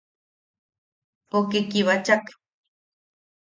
[1.29, 2.23] Poke kibachak.